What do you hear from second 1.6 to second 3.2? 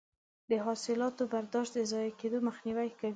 د ضایع کیدو مخنیوی کوي.